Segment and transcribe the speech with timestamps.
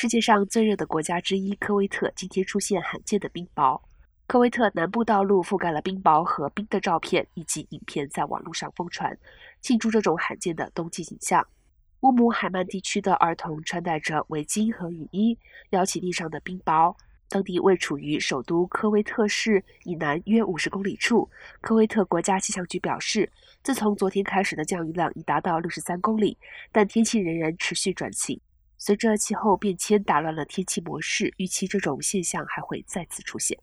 [0.00, 3.82] 世界上最热的国家之一科威特今天出现罕见的冰雹。
[4.28, 9.18] 科威特南部道路覆盖了冰雹和冰的照片以及影片在网络上疯传，
[9.60, 11.44] 庆祝这种罕见的冬季景象。
[12.02, 15.36] 乌姆海曼地区的儿童穿戴着围巾和雨衣，
[15.70, 16.94] 摇起地上的冰雹。
[17.28, 21.28] 当地位处于首都科威特市以南约五十公里处。
[21.60, 23.28] 科威特国家气象局表示，
[23.64, 26.38] 自从昨天开始的降雨量已达到六十三公里，
[26.70, 28.40] 但天气仍然持续转晴。
[28.78, 33.58] 随着气候变迁打乱了天气模式，预期这种现象还会再次出现。